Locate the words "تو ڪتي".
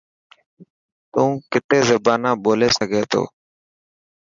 1.11-1.79